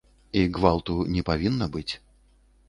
[0.39, 1.89] І гвалту не павінна быць.